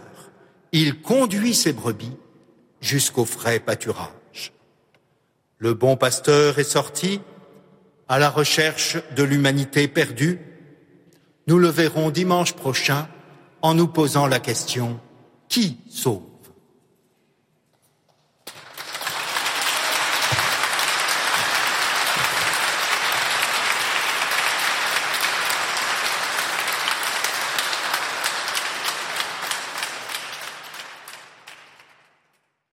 [0.71, 2.15] Il conduit ses brebis
[2.79, 4.07] jusqu'au frais pâturage.
[5.59, 7.19] Le bon pasteur est sorti
[8.07, 10.39] à la recherche de l'humanité perdue.
[11.47, 13.07] Nous le verrons dimanche prochain
[13.63, 14.99] en nous posant la question
[15.49, 16.26] qui sauve?